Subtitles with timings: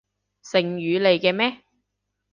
[0.41, 1.61] 成語嚟嘅咩？